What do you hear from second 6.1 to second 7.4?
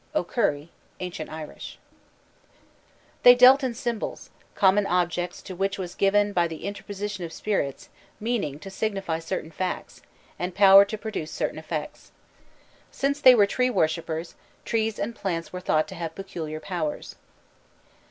by the interposition of